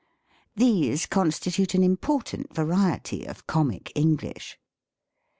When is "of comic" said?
3.23-3.91